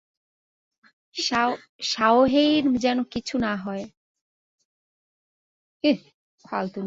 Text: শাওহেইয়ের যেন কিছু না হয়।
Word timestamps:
শাওহেইয়ের 1.83 2.65
যেন 2.77 2.97
কিছু 3.03 3.35
না 3.37 3.53
হয়। 3.55 3.83